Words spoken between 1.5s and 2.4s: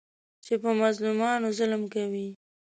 ظلم کوي.